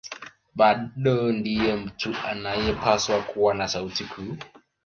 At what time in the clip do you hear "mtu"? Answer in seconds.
1.75-2.15